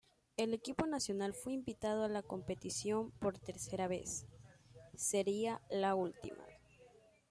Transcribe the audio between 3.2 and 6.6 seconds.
tercera vez; sería la última.